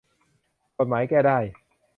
[0.77, 1.37] กฎหมายแก้ได้